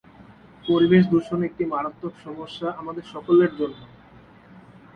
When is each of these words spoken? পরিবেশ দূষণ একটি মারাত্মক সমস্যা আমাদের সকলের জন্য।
পরিবেশ 0.65 1.03
দূষণ 1.11 1.39
একটি 1.43 1.63
মারাত্মক 1.65 2.13
সমস্যা 2.25 2.67
আমাদের 2.81 3.05
সকলের 3.13 3.51
জন্য। 3.59 3.79